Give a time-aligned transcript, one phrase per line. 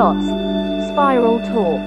[0.00, 1.78] Spiral Talk.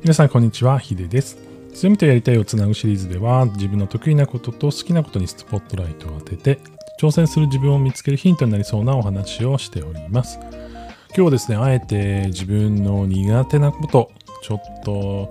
[0.00, 1.36] 皆さんこんにちは、ヒデです。
[1.74, 6.60] 強みとやりたいをつなぐシリーズでは、自分の得意なことと好きなことにスポットライトを当てて、
[6.98, 10.38] 挑戦する自分を見つけるヒントになりそうなお話をしております。
[10.40, 14.10] 今日はですね、あえて自分の苦手なこと、
[14.42, 15.30] ちょっと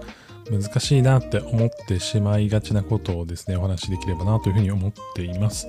[0.49, 5.67] 難しいなって思ってしまいがちなことをですね、お話しできればなというふうに思っています。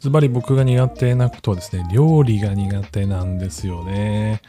[0.00, 4.40] ズバリ僕が苦手なことはですね、料理が苦手なんですよね。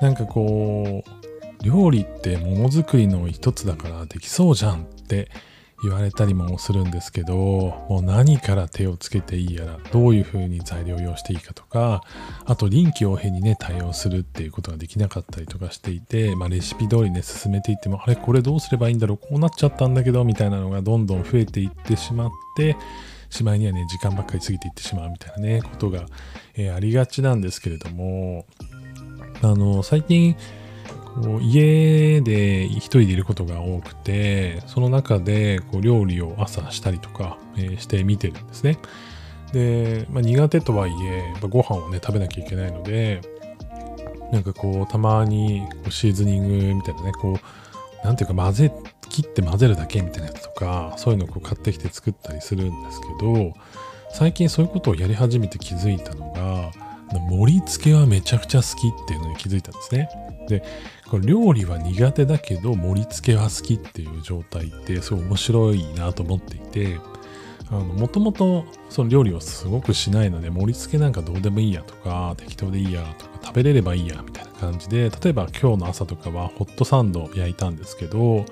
[0.00, 5.30] なんかこう、料理ってものづくりの一つだからできそうじゃんって
[5.82, 12.02] 言われたりもするんですけどもう何から手をつけていいやらどういうふうに材料を用意していいかとか
[12.44, 22.76] あと臨機応変にね対応するっていうことができなかったりとかしていて、まあ、レシピ通りね進めていってもあれこれどうすればいいんだろうこうなっちゃったんだけどみたいなのがどんどん増えていってしまって
[23.30, 26.06] しまいにはね時間ばっかり過ぎていってしまうみたいなねことが、
[26.56, 28.44] えーありがちなんですけれども
[29.42, 30.36] あの最近
[31.14, 38.78] こう家で一人でいることが多くてその中でこう料理を朝したりとか、えして見てるんですね。
[39.52, 43.20] で、まあ、苦手とはいえやっぱご飯をね食べなきゃいけないので
[44.32, 47.36] なんかこうたまにこうシーズニングみたいなねこ
[48.02, 48.72] うなんていうか混ぜ
[49.08, 53.52] 切って混ぜるだけみたいなやつとかそういうのをこう買ってきて作ったりするんですけど
[54.12, 56.39] 最近そういうことをやり始めて気づいたのが
[57.18, 60.08] 盛り付けはめちゃくちゃ好きっていうのに気づいたんですね。
[60.48, 60.62] で
[61.08, 66.98] これ料理は苦手だけど盛り付けは好きっていう状態ってすごい面白いなと思っていて
[67.70, 78.44] もともとその料理をすごくしないので盛り付けなんかどうでもいいやとか適当でいいやとか食べれればいいやみたいな感じで例えば今日の朝とかはホットサンド焼いたんですけど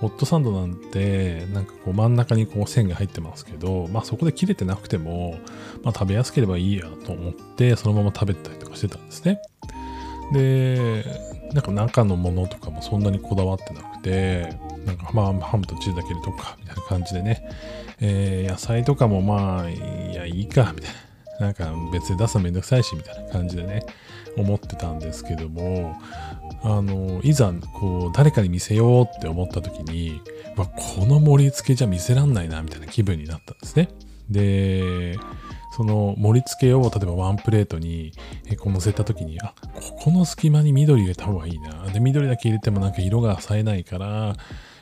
[0.00, 5.38] ホットサンドなんてなんかこう真ん中にこう線が入ってますけどまあそこで切れてなくても、
[5.82, 9.40] まあ、食べやすければいいやと思ってそのまま食べたりとかしてたんですね
[10.32, 11.04] で
[11.52, 17.48] なんか中のものとかもそんなにこだわってなくて、なんかまあハムとチーズだけ入れとか、みたいな感じでね、
[18.00, 21.05] えー野菜とかもまあ、いや、いいか、みたいな。
[21.40, 23.84] なんか別に出すのめんどくさいし、みたいな感じでね、
[24.36, 25.96] 思ってたんですけども、
[26.62, 30.20] あの、いざ、こう、誰かに見せようって思った時に、
[30.56, 33.88] わこの盛り付けじゃ見せらんないな、みたいな気分になったんですね。
[34.30, 35.18] で、
[35.76, 38.12] その盛り付けを例えばワンプレートに
[38.58, 44.36] こう乗せた時にあここの隙間に緑入れた方がいいなで緑だけ入れてもなんか色が冴えないから、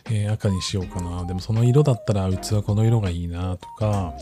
[0.04, 4.14] えー赤にしようかなでもその色だったら器この色がいいなとか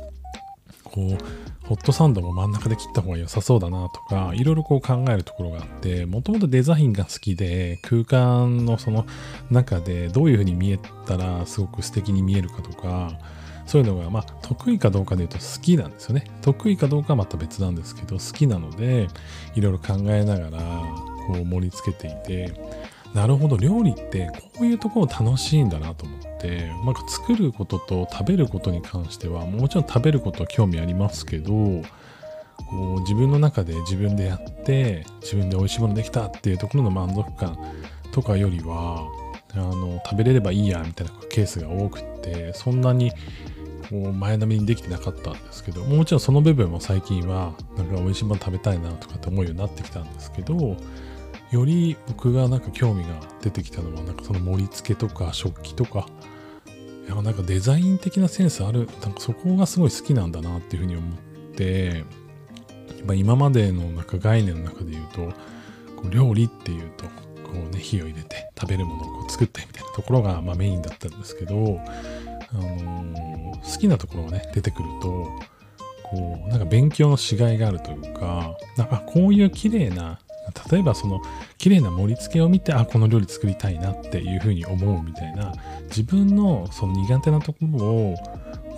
[0.93, 9.07] こうホットサンドも真ん中で切った方が良さそうだなとかいろいろこう考えるところがあってもともとデザインが好きで空間のその
[9.51, 13.19] 中でどういう風に見えたらすごく素敵に見えるかとか
[13.67, 16.25] そういうのが、まあ、得意かどうかで言うと好きなんですよね。
[16.43, 19.09] 得意かどうかはまた別なんですけど、好きなので、
[19.55, 20.61] いろいろ考えながら、
[21.27, 22.53] こう盛り付けていて、
[23.15, 31.83] なるほど、料理ってこういうところ楽しいんだなと思って、なんか作ることと食べることに関しては、もちろん食べることは興味ありますけど、こ
[32.97, 37.59] う自分の中で自分でやって、自分で美味しいものできたっていうところの満足感
[38.13, 39.07] とかよりは、
[39.55, 43.13] あの食べれればいいやみたいなケースが多くってそんなに
[43.91, 50.77] 前並みにできてなかったんですけどもちろんその部分も最近はなんか美味しいもの食べたいなとかって思うようになってきたんですけど
[51.53, 53.11] より僕がなんか興味が
[53.43, 56.07] 出てきたのはなんかその盛り付けとか食器とか
[57.07, 61.19] いやなんかデザイン的なセンスあるなんかそこがすごい好きなんだなっていうふうに思っ
[61.55, 62.03] てや
[63.03, 65.21] っぱ今までのなんか概念の中で言うと
[65.97, 67.11] こう料理っていうとこ
[67.55, 75.29] うね火を入れて食べるものをこう作ったりみたいなところがまあメインだったんですけど、あのー好きなところがね出てくると
[76.03, 80.19] こうなんか勉強のしがいがあるというかなんかこういう綺麗な
[80.71, 81.21] 例えばその
[81.59, 85.53] 綺麗な盛り付けを見てあこの料理作りたいなっていうふうに思うみたいな
[85.85, 88.17] 自分のその苦手なところを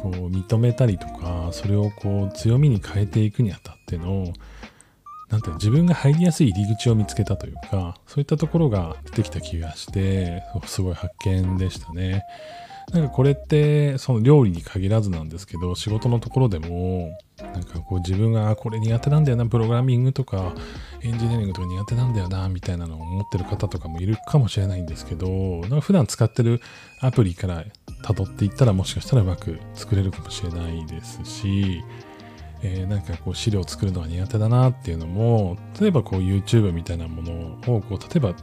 [0.02, 4.32] こう認めたりとかそれをこう強みに変えていくにあたっての
[5.30, 12.22] なんていうの自分が入りやすい入り口を見つけたというかそういったところが出てきた気がしてすごい発見でしたね。
[12.94, 20.54] なんかこれってその料理に限らずなんですけど仕事のところでもなんかこう自分がこれ苦手なんだよなプログラミングとか
[21.02, 26.60] エンジニアリングとか苦手なんだよなみたいなのを思ってる方とかもいるかもしれないんですけどなんか普段使ってる
[27.00, 27.64] アプリから
[28.04, 31.82] 辿っていったらもしかしたらうまく作れるかもしれないですし、
[32.62, 38.34] えーなんかこう資料を作るのが苦手だなっていうのも例えばこう YouTube みたいなものをこう例えば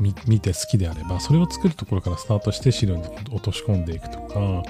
[0.00, 4.62] 見て好きであればそれを作るところからスタートして資料に落とし込んでいくとか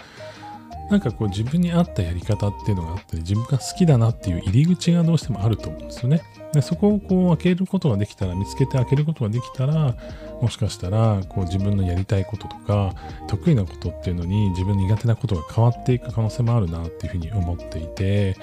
[0.91, 6.23] なんかこう自分に合ったやり方っていうのがあったり、自分が好きだなっていう入り口がどうしてもあると思うんですよね。
[6.55, 9.95] でそこをこう開けることができたら、見つけて開けることができたら、
[10.41, 12.95] もしかしたらこう自分のやりたいこととか、
[13.27, 18.37] 得意なことっていうのに自分苦手なことが変わっていく可能性もあるなっていうふうに思っていて、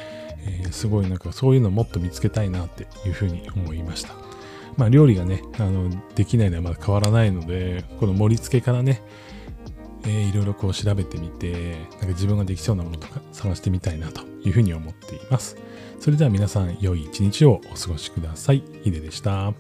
[0.46, 4.14] えー、すごいなんかそういうのをもっと見つけたいなっていうふうに思いました。
[4.78, 9.02] まあ料理がね、あの、できないのはまだ変わらないので、この盛り付けからね、
[10.04, 15.58] えー、いろいろこう調べてみて、なんか自分ができそうなものとか探してみたいなというふうに思っています。
[16.00, 18.64] それでは皆さん、良い一日をお過ごしください。
[18.84, 19.54] ヒデでした。